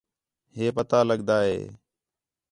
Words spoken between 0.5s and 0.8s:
ہِے